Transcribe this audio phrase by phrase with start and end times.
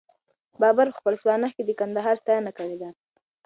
[0.61, 2.89] بابر په خپله سوانح کي د کندهار ستاینه کړې ده.